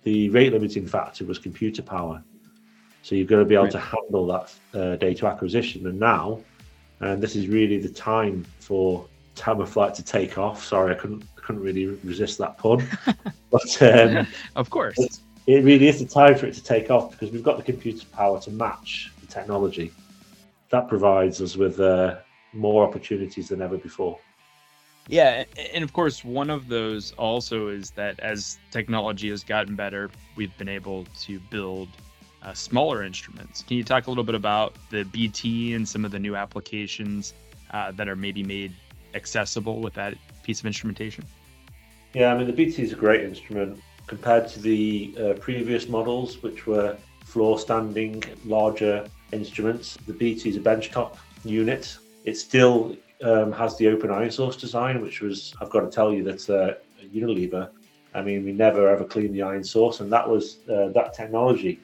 the 0.04 0.30
rate 0.30 0.54
limiting 0.54 0.86
factor 0.86 1.26
was 1.26 1.40
computer 1.40 1.82
power. 1.82 2.24
So 3.02 3.16
you've 3.16 3.28
got 3.28 3.38
to 3.38 3.46
be 3.46 3.56
able 3.56 3.66
right. 3.66 3.72
to 3.74 3.80
handle 3.80 4.28
that 4.28 4.54
uh, 4.80 4.96
data 4.98 5.26
acquisition. 5.28 5.88
And 5.88 6.00
now, 6.00 6.40
and 7.00 7.22
this 7.22 7.36
is 7.36 7.48
really 7.48 7.80
the 7.80 7.90
time 7.90 8.46
for 8.60 9.06
time 9.36 9.62
of 9.62 9.70
flight 9.70 9.94
to 9.96 10.04
take 10.04 10.38
off. 10.38 10.64
Sorry, 10.64 10.94
I 10.94 10.98
couldn't 10.98 11.24
I 11.38 11.42
couldn't 11.42 11.62
really 11.62 11.88
resist 12.04 12.38
that 12.40 12.58
pun. 12.58 12.88
but 13.52 13.82
um, 13.82 14.28
of 14.56 14.70
course, 14.70 14.98
it, 14.98 15.20
it 15.48 15.64
really 15.64 15.88
is 15.88 16.00
the 16.00 16.06
time 16.06 16.36
for 16.36 16.46
it 16.46 16.54
to 16.56 16.64
take 16.64 16.90
off 16.90 17.12
because 17.12 17.32
we've 17.32 17.44
got 17.44 17.58
the 17.58 17.64
computer 17.64 18.06
power 18.08 18.40
to 18.42 18.52
match 18.52 19.12
the 19.22 19.28
technology. 19.28 19.92
That 20.70 20.88
provides 20.88 21.42
us 21.42 21.56
with 21.56 21.80
uh, 21.80 22.18
more 22.54 22.86
opportunities 22.86 23.50
than 23.50 23.62
ever 23.62 23.78
before. 23.78 24.20
Yeah, 25.10 25.44
and 25.74 25.84
of 25.84 25.92
course, 25.92 26.24
one 26.24 26.50
of 26.50 26.70
those 26.70 27.12
also 27.14 27.68
is 27.68 27.92
that 27.92 28.20
as 28.22 28.58
technology 28.72 29.30
has 29.30 29.44
gotten 29.44 29.76
better, 29.76 30.10
we've 30.38 30.58
been 30.58 30.70
able 30.70 31.06
to 31.22 31.40
build 31.52 31.90
uh, 32.42 32.54
smaller 32.54 33.04
instruments. 33.04 33.64
Can 33.64 33.78
you 33.78 33.84
talk 33.84 34.08
a 34.08 34.12
little 34.12 34.24
bit 34.24 34.36
about 34.36 34.76
the 34.90 35.04
BT 35.04 35.74
and 35.74 35.88
some 35.88 36.06
of 36.06 36.12
the 36.12 36.20
new 36.20 36.36
applications 36.36 37.34
uh, 37.72 37.92
that 37.92 38.08
are 38.08 38.16
maybe 38.16 38.44
made 38.44 38.74
accessible 39.16 39.82
with 39.82 39.94
that 39.94 40.16
piece 40.44 40.60
of 40.60 40.66
instrumentation? 40.66 41.26
Yeah, 42.14 42.34
I 42.34 42.38
mean, 42.38 42.48
the 42.48 42.54
BT 42.54 42.84
is 42.84 42.94
a 42.94 42.96
great 42.96 43.24
instrument. 43.24 43.82
compared 44.06 44.48
to 44.50 44.60
the 44.60 45.16
uh, 45.18 45.34
previous 45.40 45.88
models, 45.88 46.44
which 46.44 46.68
were 46.68 46.98
floor 47.24 47.58
standing, 47.58 48.22
larger 48.46 49.08
instruments. 49.32 49.98
The 50.06 50.14
BT 50.14 50.50
is 50.50 50.58
a 50.58 50.60
benchtop 50.60 51.16
unit. 51.46 51.98
It 52.26 52.38
still 52.38 52.98
um, 53.24 53.52
has 53.54 53.78
the 53.78 53.88
open 53.88 54.32
source 54.32 54.58
design, 54.58 55.02
which 55.02 55.22
was, 55.22 55.54
I've 55.62 55.70
got 55.70 55.82
to 55.82 55.90
tell 55.90 56.14
you, 56.14 56.24
that's 56.24 56.50
uh, 56.50 56.76
Unilever. 57.14 57.70
I 58.14 58.22
mean, 58.22 58.46
we 58.46 58.52
never 58.52 58.88
ever 58.90 59.04
cleaned 59.04 59.34
the 59.34 59.42
ion 59.42 59.64
source, 59.64 60.00
and 60.00 60.12
that 60.12 60.28
was 60.28 60.60
uh, 60.70 60.90
that 60.90 61.14
technology 61.14 61.80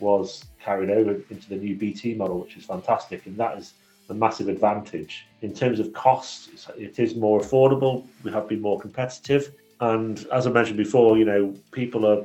was 0.00 0.44
carried 0.60 0.90
over 0.90 1.12
into 1.30 1.48
the 1.48 1.56
new 1.56 1.74
BT 1.76 2.14
model, 2.14 2.40
which 2.40 2.56
is 2.56 2.64
fantastic, 2.64 3.24
and 3.26 3.36
that 3.38 3.56
is 3.56 3.72
a 4.08 4.14
massive 4.14 4.48
advantage 4.48 5.26
in 5.42 5.54
terms 5.54 5.80
of 5.80 5.92
costs. 5.92 6.68
It 6.76 6.98
is 6.98 7.14
more 7.14 7.40
affordable. 7.40 8.06
We 8.22 8.30
have 8.32 8.48
been 8.48 8.60
more 8.60 8.78
competitive, 8.80 9.52
and 9.80 10.26
as 10.32 10.46
I 10.46 10.50
mentioned 10.50 10.76
before, 10.76 11.16
you 11.18 11.24
know, 11.24 11.54
people 11.72 12.06
are 12.06 12.24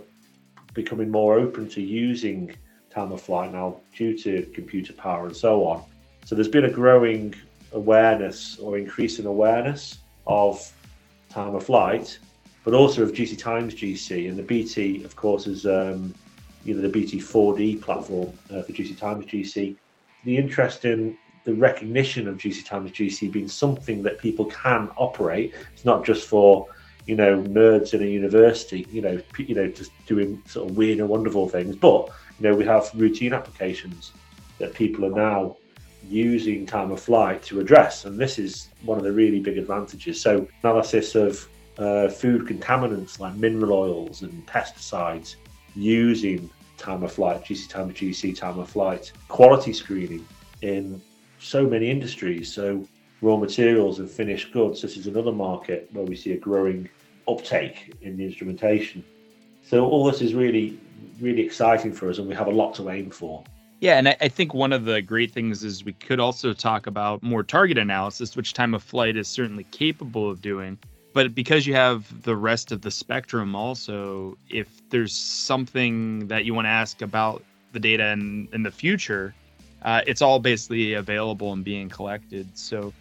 becoming 0.74 1.09
more 1.09 1.38
open 1.38 1.67
to 1.69 1.81
using 1.81 2.55
time 2.89 3.12
of 3.12 3.21
flight 3.21 3.51
now 3.51 3.77
due 3.95 4.17
to 4.17 4.43
computer 4.53 4.93
power 4.93 5.27
and 5.27 5.36
so 5.36 5.65
on. 5.65 5.83
So 6.25 6.36
there's 6.36 6.48
been 6.48 6.65
a 6.65 6.71
growing 6.71 7.33
awareness 7.74 8.57
or 8.59 8.77
increasing 8.77 9.25
awareness 9.25 10.00
of 10.27 10.71
time 11.29 11.55
of 11.55 11.63
flight, 11.63 12.19
but 12.63 12.74
also 12.74 13.03
of 13.03 13.12
GC 13.12 13.38
times 13.38 13.74
GC. 13.74 14.29
And 14.29 14.38
the 14.38 14.43
BT, 14.43 15.03
of 15.03 15.15
course, 15.15 15.48
is 15.48 15.65
um, 15.65 16.13
you 16.63 16.75
know 16.75 16.81
the 16.81 16.89
BT 16.89 17.19
4D 17.19 17.81
platform 17.81 18.31
uh, 18.51 18.62
for 18.63 18.71
GC 18.71 18.98
times 18.98 19.25
GC. 19.25 19.75
The 20.25 20.38
interest 20.38 20.86
in 20.86 21.17
the 21.43 21.53
recognition 21.53 22.27
of 22.27 22.38
GC 22.38 22.65
times 22.65 22.91
GC 22.91 23.31
being 23.31 23.48
something 23.48 24.03
that 24.03 24.19
people 24.19 24.46
can 24.46 24.89
operate. 24.98 25.53
It's 25.74 25.86
not 25.86 26.05
just 26.05 26.27
for 26.27 26.67
you 27.05 27.15
know 27.15 27.41
nerds 27.41 27.93
in 27.93 28.03
a 28.03 28.05
university, 28.05 28.86
you 28.91 29.01
know, 29.01 29.22
you 29.38 29.55
know, 29.55 29.67
just 29.67 29.91
doing 30.05 30.41
sort 30.46 30.69
of 30.69 30.77
weird 30.77 31.00
and 31.00 31.10
wonderful 31.10 31.50
things, 31.50 31.75
but 31.75 32.10
you 32.39 32.50
know, 32.50 32.55
we 32.55 32.65
have 32.65 32.89
routine 32.93 33.34
applications 33.34 34.13
that 34.60 34.74
people 34.74 35.05
are 35.05 35.10
now 35.10 35.58
using 36.08 36.65
time 36.65 36.91
of 36.91 37.00
flight 37.01 37.41
to 37.43 37.60
address, 37.60 38.05
and 38.05 38.17
this 38.17 38.39
is 38.39 38.69
one 38.84 38.98
of 38.98 39.03
the 39.03 39.12
really 39.12 39.39
big 39.39 39.58
advantages. 39.58 40.22
So, 40.22 40.48
analysis 40.63 41.15
of 41.15 41.48
uh, 41.77 42.10
food 42.10 42.46
contaminants 42.46 43.19
like 43.19 43.36
mineral 43.36 43.74
oils 43.74 44.22
and 44.22 44.46
pesticides 44.46 45.36
using 45.75 46.50
time 46.77 47.03
of 47.03 47.12
flight, 47.12 47.43
GC 47.43 47.69
time 47.69 47.89
of 47.89 47.96
GC, 47.96 48.38
time 48.38 48.60
of 48.60 48.69
flight, 48.69 49.12
quality 49.27 49.74
screening 49.74 50.25
in 50.62 51.01
so 51.39 51.65
many 51.65 51.89
industries. 51.89 52.51
So, 52.53 52.88
raw 53.22 53.38
materials 53.38 54.00
and 54.00 54.10
finished 54.10 54.53
goods. 54.53 54.81
This 54.81 54.96
is 54.96 55.08
another 55.08 55.31
market 55.31 55.89
where 55.91 56.05
we 56.05 56.15
see 56.15 56.31
a 56.34 56.38
growing 56.38 56.89
uptake 57.27 57.93
in 58.01 58.15
the 58.17 58.25
instrumentation. 58.25 59.03
So, 59.62 59.86
all 59.86 60.05
this 60.05 60.22
is 60.22 60.34
really 60.34 60.79
really 61.19 61.41
exciting 61.41 61.93
for 61.93 62.10
us, 62.10 62.17
and 62.17 62.27
we 62.27 62.36
have 62.36 62.48
a 62.48 62.51
lot 62.51 62.74
to 62.75 62.89
aim 62.89 63.10
for. 63.10 63.43
Yeah, 63.81 63.98
and 63.98 64.10
I, 64.10 64.27
think 64.27 64.53
one 64.53 64.74
of 64.74 64.84
the 64.84 65.01
great 65.01 65.31
things 65.31 65.63
is 65.63 65.86
we 65.86 65.93
could 65.93 66.19
also 66.19 66.51
talk 66.51 66.86
about 66.86 67.24
more 67.24 67.43
target 67.43 67.77
analysis, 67.77 68.36
which 68.36 68.53
time 68.53 68.74
of 68.74 68.84
flight 68.84 69.15
is 69.15 69.27
certainly 69.27 69.63
capable 69.72 70.29
of 70.29 70.41
doing. 70.41 70.77
But 71.13 71.34
because 71.34 71.65
you 71.65 71.74
have 71.75 72.24
the 72.24 72.36
rest 72.36 72.74
of 72.74 72.81
the 72.81 72.91
spectrum, 72.91 73.55
also, 73.55 74.38
if 74.50 74.67
there's 74.89 75.15
something 75.15 76.27
that 76.27 76.43
you 76.43 76.53
want 76.53 76.65
to 76.65 76.69
ask 76.69 77.01
about 77.01 77.41
the 77.72 77.79
data 77.79 78.08
in, 78.10 78.50
in 78.51 78.63
the 78.63 78.72
future, 78.72 79.34
uh, 79.83 80.01
it's 80.07 80.21
all 80.21 80.39
basically 80.39 80.93
available 80.93 81.53
and 81.53 81.63
being 81.63 81.89
collected. 81.89 82.48
So 82.57 82.93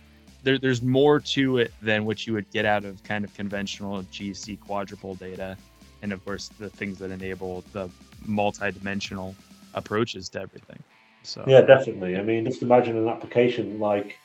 there, 0.43 0.59
there's 0.59 0.83
more 0.83 1.21
to 1.21 1.59
it 1.59 1.73
than 1.83 2.05
what 2.05 2.27
you 2.27 2.33
would 2.35 2.51
get 2.51 2.65
out 2.65 2.85
of 2.85 3.03
kind 3.03 3.25
of 3.25 3.35
conventional 3.35 4.03
GC 4.05 4.59
quadrupole 4.61 5.19
data. 5.19 5.57
And 6.03 6.13
of 6.13 6.25
course, 6.25 6.49
the 6.59 6.71
things 6.71 6.99
that 6.99 7.11
enable 7.11 7.65
the 7.73 7.91
multi-dimensional 8.25 9.35
approaches 9.75 10.29
to 10.31 10.41
everything. 10.41 10.83
So 11.23 11.45
yeah, 11.47 11.63
definitely. 11.63 12.17
I 12.17 12.23
mean, 12.23 12.45
just 12.45 12.63
imagine 12.63 12.97
an 12.97 13.09
application 13.09 13.79
like 13.81 14.17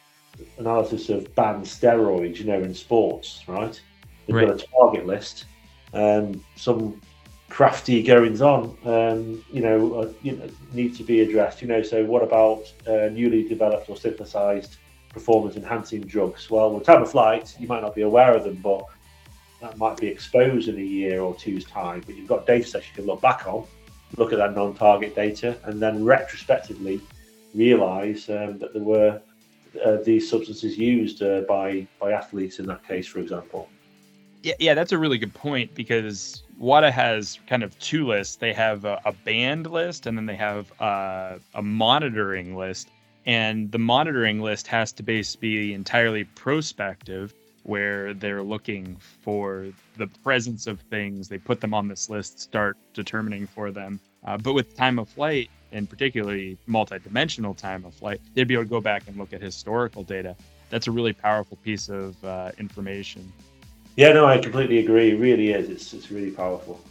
analysis 0.57 1.09
of 1.09 1.33
banned 1.35 1.65
steroids, 1.65 2.37
you 2.37 2.45
know, 2.45 2.61
in 2.61 2.73
sports, 2.73 3.43
right? 3.47 3.79
They've 4.25 4.35
right. 4.35 4.47
got 4.47 4.61
a 4.61 4.67
target 4.67 5.05
list, 5.05 5.45
um, 5.93 6.43
some 6.55 7.01
crafty 7.49 8.01
goings 8.01 8.41
on, 8.41 8.75
um, 8.85 9.43
you 9.51 9.61
know, 9.61 9.93
uh, 9.93 10.13
you 10.21 10.33
know, 10.33 10.49
need 10.73 10.95
to 10.95 11.03
be 11.03 11.21
addressed. 11.21 11.61
You 11.61 11.67
know, 11.67 11.81
so 11.81 12.03
what 12.05 12.23
about 12.23 12.71
uh, 12.87 13.09
newly 13.09 13.47
developed 13.47 13.89
or 13.89 13.97
synthesized 13.97 14.77
performance 15.09 15.55
enhancing 15.55 16.01
drugs? 16.01 16.49
Well, 16.49 16.73
with 16.73 16.83
time 16.83 17.01
of 17.01 17.11
flight, 17.11 17.55
you 17.59 17.67
might 17.67 17.81
not 17.81 17.95
be 17.95 18.01
aware 18.01 18.35
of 18.35 18.43
them, 18.43 18.59
but 18.63 18.85
that 19.61 19.77
might 19.77 19.97
be 19.97 20.07
exposed 20.07 20.67
in 20.67 20.77
a 20.77 20.81
year 20.81 21.21
or 21.21 21.35
two's 21.35 21.65
time. 21.65 22.01
But 22.05 22.15
you've 22.15 22.27
got 22.27 22.45
data 22.45 22.65
sets 22.65 22.87
you 22.87 22.95
can 22.95 23.05
look 23.05 23.21
back 23.21 23.47
on 23.47 23.65
look 24.17 24.31
at 24.31 24.37
that 24.37 24.55
non-target 24.55 25.15
data 25.15 25.57
and 25.65 25.81
then 25.81 26.03
retrospectively 26.03 27.01
realize 27.53 28.29
um, 28.29 28.57
that 28.59 28.73
there 28.73 28.83
were 28.83 29.21
uh, 29.83 29.97
these 30.03 30.29
substances 30.29 30.77
used 30.77 31.23
uh, 31.23 31.41
by 31.41 31.87
by 31.99 32.11
athletes 32.11 32.59
in 32.59 32.65
that 32.67 32.87
case, 32.87 33.07
for 33.07 33.19
example. 33.19 33.67
Yeah, 34.43 34.55
yeah, 34.59 34.73
that's 34.73 34.91
a 34.91 34.97
really 34.97 35.17
good 35.17 35.33
point 35.33 35.73
because 35.73 36.43
WADA 36.59 36.91
has 36.91 37.39
kind 37.47 37.63
of 37.63 37.79
two 37.79 38.05
lists. 38.05 38.35
They 38.35 38.51
have 38.51 38.83
a, 38.83 38.99
a 39.05 39.13
banned 39.13 39.71
list 39.71 40.05
and 40.05 40.17
then 40.17 40.25
they 40.25 40.35
have 40.35 40.69
uh, 40.81 41.37
a 41.55 41.61
monitoring 41.61 42.57
list. 42.57 42.89
And 43.25 43.71
the 43.71 43.79
monitoring 43.79 44.41
list 44.41 44.67
has 44.67 44.91
to 44.93 45.03
basically 45.03 45.49
be 45.49 45.73
entirely 45.73 46.25
prospective, 46.25 47.33
where 47.63 48.13
they're 48.13 48.43
looking 48.43 48.97
for 48.97 49.67
the 49.95 50.07
presence 50.07 50.67
of 50.67 50.81
things. 50.81 51.29
They 51.29 51.37
put 51.37 51.61
them 51.61 51.73
on 51.73 51.87
this 51.87 52.09
list, 52.09 52.41
start 52.41 52.75
determining 52.93 53.47
for 53.47 53.71
them. 53.71 54.01
Uh, 54.25 54.37
but 54.37 54.51
with 54.51 54.75
time 54.75 54.99
of 54.99 55.07
flight, 55.07 55.49
and 55.71 55.89
particularly 55.89 56.57
multi-dimensional 56.67 57.53
time 57.53 57.85
of 57.85 57.93
flight, 57.93 58.19
they'd 58.33 58.49
be 58.49 58.55
able 58.55 58.65
to 58.65 58.69
go 58.69 58.81
back 58.81 59.03
and 59.07 59.15
look 59.15 59.31
at 59.31 59.41
historical 59.41 60.03
data. 60.03 60.35
That's 60.69 60.87
a 60.87 60.91
really 60.91 61.13
powerful 61.13 61.57
piece 61.63 61.87
of 61.87 62.21
uh, 62.25 62.51
information. 62.57 63.31
Yeah, 63.95 64.11
no, 64.13 64.25
I 64.25 64.37
completely 64.39 64.79
agree. 64.79 65.11
It 65.11 65.19
really 65.19 65.51
is. 65.51 65.69
It's, 65.69 65.93
it's 65.93 66.09
really 66.11 66.31
powerful. 66.31 66.81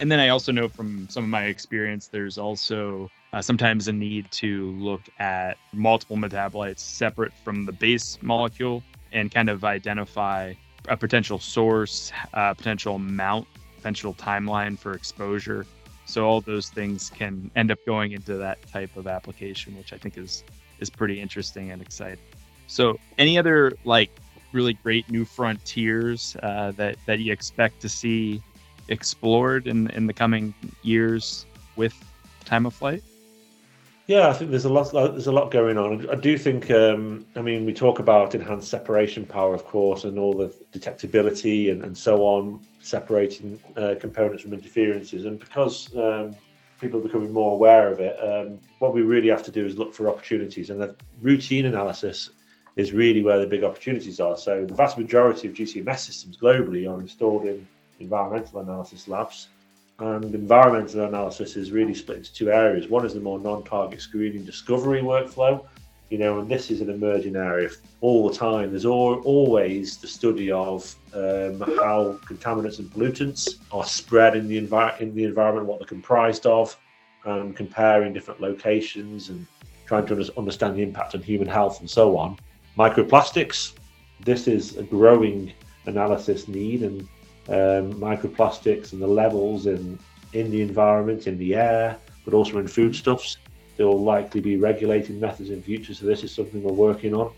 And 0.00 0.10
then 0.10 0.18
I 0.18 0.28
also 0.28 0.50
know 0.50 0.68
from 0.68 1.08
some 1.08 1.24
of 1.24 1.30
my 1.30 1.44
experience, 1.44 2.08
there's 2.08 2.38
also 2.38 3.10
uh, 3.32 3.42
sometimes 3.42 3.88
a 3.88 3.92
need 3.92 4.30
to 4.32 4.70
look 4.72 5.02
at 5.18 5.58
multiple 5.72 6.16
metabolites 6.16 6.80
separate 6.80 7.32
from 7.44 7.66
the 7.66 7.72
base 7.72 8.18
molecule 8.22 8.82
and 9.12 9.30
kind 9.30 9.48
of 9.48 9.64
identify 9.64 10.54
a 10.88 10.96
potential 10.96 11.38
source, 11.38 12.12
uh, 12.34 12.54
potential 12.54 12.96
amount, 12.96 13.46
potential 13.76 14.14
timeline 14.14 14.78
for 14.78 14.92
exposure. 14.92 15.66
So 16.06 16.26
all 16.26 16.40
those 16.40 16.68
things 16.68 17.10
can 17.10 17.50
end 17.54 17.70
up 17.70 17.78
going 17.86 18.12
into 18.12 18.36
that 18.38 18.58
type 18.72 18.96
of 18.96 19.06
application, 19.06 19.76
which 19.76 19.92
I 19.92 19.98
think 19.98 20.18
is 20.18 20.44
is 20.80 20.90
pretty 20.90 21.20
interesting 21.20 21.70
and 21.70 21.80
exciting. 21.80 22.18
So 22.66 22.98
any 23.18 23.38
other 23.38 23.72
like 23.84 24.10
really 24.52 24.74
great 24.74 25.10
new 25.10 25.24
frontiers 25.24 26.36
uh, 26.42 26.72
that 26.72 26.96
that 27.06 27.18
you 27.20 27.32
expect 27.32 27.80
to 27.82 27.88
see 27.88 28.42
explored 28.88 29.66
in 29.66 29.90
in 29.90 30.06
the 30.06 30.12
coming 30.12 30.54
years 30.82 31.46
with 31.76 31.94
time 32.44 32.66
of 32.66 32.74
flight? 32.74 33.02
Yeah, 34.06 34.28
I 34.28 34.32
think 34.32 34.50
there's 34.50 34.64
a 34.64 34.72
lot. 34.72 34.92
There's 34.92 35.28
a 35.28 35.32
lot 35.32 35.50
going 35.50 35.78
on. 35.78 36.08
I 36.10 36.16
do 36.16 36.36
think. 36.36 36.70
Um, 36.70 37.24
I 37.36 37.42
mean, 37.42 37.64
we 37.64 37.72
talk 37.72 37.98
about 37.98 38.34
enhanced 38.34 38.68
separation 38.68 39.24
power, 39.24 39.54
of 39.54 39.64
course, 39.64 40.04
and 40.04 40.18
all 40.18 40.34
the 40.34 40.52
detectability 40.76 41.70
and, 41.70 41.84
and 41.84 41.96
so 41.96 42.24
on, 42.24 42.60
separating 42.80 43.60
uh, 43.76 43.94
components 44.00 44.42
from 44.42 44.54
interferences. 44.54 45.24
And 45.24 45.38
because 45.38 45.94
um, 45.96 46.34
people 46.80 46.98
are 46.98 47.02
becoming 47.02 47.32
more 47.32 47.52
aware 47.52 47.92
of 47.92 48.00
it, 48.00 48.16
um, 48.22 48.58
what 48.80 48.92
we 48.92 49.02
really 49.02 49.28
have 49.28 49.44
to 49.44 49.52
do 49.52 49.64
is 49.64 49.78
look 49.78 49.94
for 49.94 50.08
opportunities. 50.08 50.68
And 50.70 50.80
the 50.80 50.96
routine 51.20 51.66
analysis 51.66 52.30
is 52.76 52.92
really 52.92 53.22
where 53.22 53.38
the 53.38 53.46
big 53.46 53.64
opportunities 53.64 54.20
are. 54.20 54.36
So 54.36 54.64
the 54.64 54.74
vast 54.74 54.98
majority 54.98 55.48
of 55.48 55.54
GCMS 55.54 55.98
systems 55.98 56.36
globally 56.36 56.90
are 56.90 57.00
installed 57.00 57.46
in 57.46 57.66
environmental 58.00 58.60
analysis 58.60 59.08
labs. 59.08 59.48
And 59.98 60.34
environmental 60.34 61.04
analysis 61.04 61.56
is 61.56 61.70
really 61.70 61.94
split 61.94 62.18
into 62.18 62.34
two 62.34 62.50
areas. 62.50 62.88
One 62.88 63.04
is 63.04 63.14
the 63.14 63.20
more 63.20 63.38
non-target 63.38 64.00
screening 64.00 64.44
discovery 64.44 65.02
workflow, 65.02 65.64
you 66.08 66.18
know, 66.18 66.40
and 66.40 66.48
this 66.50 66.70
is 66.70 66.80
an 66.80 66.90
emerging 66.90 67.36
area 67.36 67.70
all 68.00 68.28
the 68.28 68.36
time. 68.36 68.70
There's 68.70 68.84
all, 68.84 69.20
always 69.24 69.98
the 69.98 70.08
study 70.08 70.50
of 70.50 70.94
um, 71.14 71.60
how 71.60 72.18
contaminants 72.26 72.78
and 72.80 72.90
pollutants 72.90 73.56
are 73.70 73.84
spread 73.84 74.34
in 74.34 74.48
the, 74.48 74.56
in 74.98 75.14
the 75.14 75.24
environment, 75.24 75.66
what 75.66 75.78
they're 75.78 75.86
comprised 75.86 76.46
of, 76.46 76.76
and 77.24 77.54
comparing 77.54 78.12
different 78.12 78.40
locations 78.40 79.28
and 79.28 79.46
trying 79.86 80.06
to 80.06 80.32
understand 80.36 80.76
the 80.76 80.82
impact 80.82 81.14
on 81.14 81.22
human 81.22 81.46
health 81.46 81.80
and 81.80 81.88
so 81.88 82.16
on. 82.16 82.36
Microplastics, 82.78 83.74
this 84.20 84.48
is 84.48 84.76
a 84.76 84.82
growing 84.82 85.52
analysis 85.86 86.48
need, 86.48 86.82
and 86.82 87.00
um, 87.48 87.92
microplastics 88.00 88.92
and 88.92 89.02
the 89.02 89.06
levels 89.06 89.66
in 89.66 89.98
in 90.32 90.50
the 90.50 90.62
environment, 90.62 91.26
in 91.26 91.36
the 91.36 91.54
air, 91.54 91.96
but 92.24 92.32
also 92.32 92.58
in 92.58 92.66
foodstuffs. 92.66 93.36
There 93.76 93.86
will 93.86 94.02
likely 94.02 94.40
be 94.40 94.56
regulating 94.56 95.20
methods 95.20 95.50
in 95.50 95.62
future, 95.62 95.94
so 95.94 96.06
this 96.06 96.24
is 96.24 96.34
something 96.34 96.62
we're 96.62 96.72
working 96.72 97.14
on, 97.14 97.32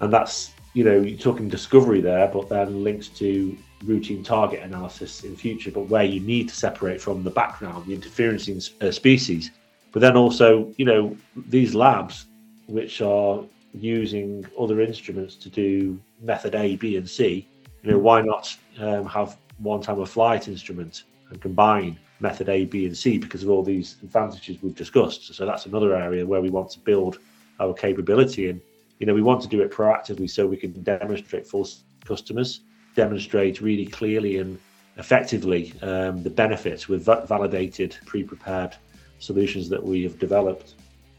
and 0.00 0.12
that's 0.12 0.52
you 0.74 0.84
know 0.84 1.00
you're 1.00 1.18
talking 1.18 1.48
discovery 1.48 2.00
there, 2.00 2.28
but 2.28 2.48
then 2.48 2.84
links 2.84 3.08
to 3.08 3.56
routine 3.84 4.22
target 4.22 4.62
analysis 4.62 5.24
in 5.24 5.36
future, 5.36 5.70
but 5.70 5.88
where 5.88 6.04
you 6.04 6.20
need 6.20 6.48
to 6.48 6.54
separate 6.54 7.00
from 7.00 7.22
the 7.22 7.30
background, 7.30 7.86
the 7.86 7.96
interferencing 7.96 8.58
uh, 8.82 8.90
species. 8.90 9.50
But 9.92 10.00
then 10.00 10.16
also, 10.16 10.72
you 10.76 10.84
know, 10.84 11.16
these 11.48 11.74
labs, 11.74 12.26
which 12.66 13.00
are 13.00 13.42
using 13.76 14.46
other 14.58 14.80
instruments 14.80 15.36
to 15.36 15.48
do 15.48 16.00
method 16.20 16.54
A, 16.54 16.76
B, 16.76 16.96
and 16.96 17.08
C, 17.08 17.48
you 17.82 17.90
know, 17.92 17.98
why 17.98 18.20
not 18.22 18.56
um, 18.80 19.06
have 19.06 19.36
one 19.58 19.80
time 19.80 20.00
of 20.00 20.10
flight 20.10 20.48
instrument 20.48 21.04
and 21.30 21.40
combine 21.40 21.98
method 22.20 22.48
A, 22.48 22.64
B, 22.64 22.86
and 22.86 22.96
C 22.96 23.18
because 23.18 23.42
of 23.42 23.50
all 23.50 23.62
these 23.62 23.96
advantages 24.02 24.62
we've 24.62 24.74
discussed. 24.74 25.34
So 25.34 25.46
that's 25.46 25.66
another 25.66 25.94
area 25.94 26.26
where 26.26 26.40
we 26.40 26.50
want 26.50 26.70
to 26.70 26.80
build 26.80 27.18
our 27.60 27.74
capability 27.74 28.48
And, 28.48 28.60
You 28.98 29.06
know, 29.06 29.14
we 29.14 29.22
want 29.22 29.42
to 29.42 29.48
do 29.48 29.60
it 29.62 29.70
proactively 29.70 30.28
so 30.28 30.46
we 30.46 30.56
can 30.56 30.82
demonstrate 30.82 31.46
for 31.46 31.64
customers, 32.04 32.60
demonstrate 32.94 33.60
really 33.60 33.86
clearly 33.86 34.38
and 34.38 34.58
effectively 34.96 35.74
um, 35.82 36.22
the 36.22 36.30
benefits 36.30 36.88
with 36.88 37.04
validated, 37.04 37.96
pre-prepared 38.06 38.74
solutions 39.18 39.68
that 39.68 39.82
we 39.82 40.02
have 40.02 40.18
developed. 40.18 40.74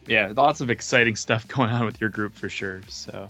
Yeah, 0.08 0.34
lots 0.36 0.62
of 0.62 0.70
exciting 0.70 1.16
stuff 1.16 1.48
going 1.50 1.70
on 1.70 1.86
with 1.86 2.00
your 2.00 2.10
group 2.10 2.34
for 2.34 2.50
sure. 2.50 2.82
So 2.88 3.30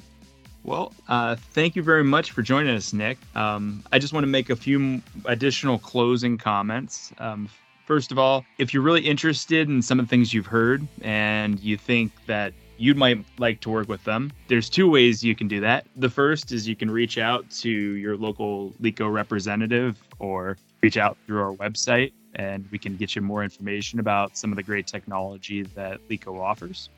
well, 0.67 0.93
uh, 1.07 1.37
thank 1.53 1.77
you 1.77 1.81
very 1.81 2.03
much 2.03 2.31
for 2.31 2.41
joining 2.41 2.75
us, 2.75 2.91
Nick. 2.91 3.17
Um, 3.35 3.83
I 3.93 3.99
just 3.99 4.13
want 4.13 4.25
to 4.25 4.27
make 4.27 4.49
a 4.49 4.55
few 4.55 5.01
additional 5.23 5.79
closing 5.79 6.37
comments. 6.37 7.13
Um, 7.19 7.49
first 7.85 8.11
of 8.11 8.19
all, 8.19 8.45
if 8.57 8.73
you're 8.73 8.83
really 8.83 9.05
interested 9.05 9.69
in 9.69 9.81
some 9.81 9.97
of 9.97 10.05
the 10.05 10.09
things 10.09 10.33
you've 10.33 10.45
heard 10.45 10.85
and 11.01 11.57
you 11.61 11.77
think 11.77 12.11
that 12.25 12.53
you 12.77 12.93
might 12.95 13.23
like 13.39 13.61
to 13.61 13.69
work 13.69 13.87
with 13.87 14.03
them, 14.03 14.29
there's 14.49 14.69
two 14.69 14.89
ways 14.89 15.23
you 15.23 15.35
can 15.35 15.47
do 15.47 15.61
that. 15.61 15.87
The 15.95 16.09
first 16.09 16.51
is 16.51 16.67
you 16.67 16.75
can 16.75 16.91
reach 16.91 17.17
out 17.17 17.49
to 17.61 17.69
your 17.69 18.17
local 18.17 18.73
LECO 18.81 19.07
representative 19.07 20.03
or 20.19 20.57
reach 20.81 20.97
out 20.97 21.17
through 21.25 21.41
our 21.41 21.53
website 21.53 22.13
and 22.35 22.65
we 22.71 22.77
can 22.77 22.95
get 22.95 23.15
you 23.15 23.21
more 23.21 23.43
information 23.43 23.99
about 23.99 24.37
some 24.37 24.51
of 24.51 24.57
the 24.57 24.63
great 24.63 24.85
technology 24.87 25.63
that 25.63 25.99
LECO 26.09 26.39
offers. 26.39 26.89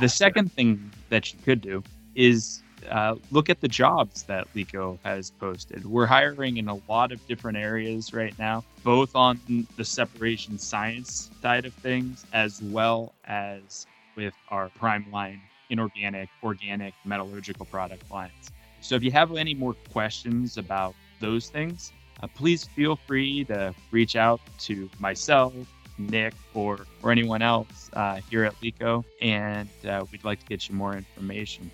The 0.00 0.08
second 0.08 0.52
thing 0.52 0.90
that 1.10 1.32
you 1.32 1.38
could 1.44 1.60
do 1.60 1.82
is 2.14 2.62
uh, 2.90 3.16
look 3.30 3.50
at 3.50 3.60
the 3.60 3.68
jobs 3.68 4.22
that 4.24 4.46
LECO 4.54 4.98
has 5.04 5.30
posted. 5.30 5.84
We're 5.84 6.06
hiring 6.06 6.56
in 6.56 6.68
a 6.68 6.78
lot 6.88 7.12
of 7.12 7.26
different 7.26 7.58
areas 7.58 8.14
right 8.14 8.38
now, 8.38 8.64
both 8.82 9.14
on 9.14 9.40
the 9.76 9.84
separation 9.84 10.58
science 10.58 11.30
side 11.42 11.66
of 11.66 11.74
things, 11.74 12.24
as 12.32 12.62
well 12.62 13.12
as 13.24 13.86
with 14.16 14.34
our 14.48 14.68
prime 14.70 15.06
line 15.10 15.40
inorganic, 15.70 16.30
organic, 16.42 16.94
metallurgical 17.04 17.66
product 17.66 18.10
lines. 18.10 18.50
So 18.80 18.94
if 18.94 19.02
you 19.02 19.10
have 19.10 19.36
any 19.36 19.54
more 19.54 19.74
questions 19.92 20.56
about 20.56 20.94
those 21.20 21.50
things, 21.50 21.92
uh, 22.22 22.26
please 22.34 22.64
feel 22.64 22.96
free 22.96 23.44
to 23.44 23.74
reach 23.90 24.16
out 24.16 24.40
to 24.60 24.88
myself, 24.98 25.54
Nick, 25.98 26.34
or, 26.54 26.80
or 27.02 27.10
anyone 27.10 27.42
else 27.42 27.90
uh, 27.92 28.20
here 28.30 28.44
at 28.44 28.54
LECO, 28.62 29.04
and 29.20 29.68
uh, 29.88 30.04
we'd 30.10 30.24
like 30.24 30.40
to 30.40 30.46
get 30.46 30.68
you 30.68 30.74
more 30.74 30.94
information. 30.94 31.70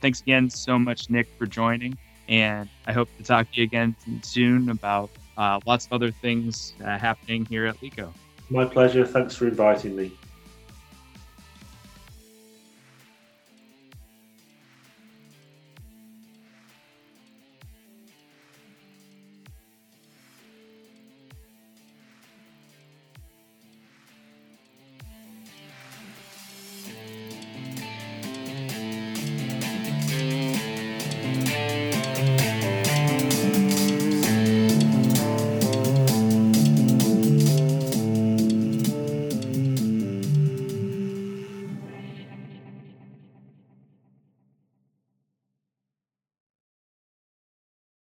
Thanks 0.00 0.20
again 0.20 0.50
so 0.50 0.78
much, 0.78 1.10
Nick, 1.10 1.28
for 1.38 1.46
joining. 1.46 1.96
And 2.28 2.68
I 2.86 2.92
hope 2.92 3.08
to 3.18 3.22
talk 3.22 3.50
to 3.52 3.58
you 3.58 3.64
again 3.64 3.94
soon 4.22 4.70
about 4.70 5.10
uh, 5.36 5.60
lots 5.66 5.86
of 5.86 5.92
other 5.92 6.10
things 6.10 6.74
uh, 6.82 6.98
happening 6.98 7.44
here 7.46 7.66
at 7.66 7.80
LECO. 7.82 8.12
My 8.50 8.64
pleasure. 8.64 9.06
Thanks 9.06 9.34
for 9.34 9.46
inviting 9.48 9.96
me. 9.96 10.12